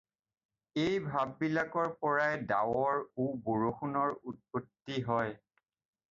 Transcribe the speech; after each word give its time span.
এই 0.83 0.93
ভাপবিলাকৰ 1.09 1.91
পৰাই 2.05 2.39
ডাৱৰ 2.51 2.97
ও 3.25 3.27
বৰষুণৰ 3.49 4.15
উৎপত্তি 4.31 4.97
হয়। 5.11 5.37